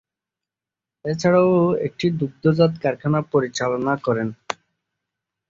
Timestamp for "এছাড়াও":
1.05-1.51